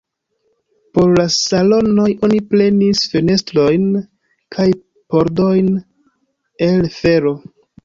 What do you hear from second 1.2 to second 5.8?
salonoj oni prenis fenestrojn kaj pordojn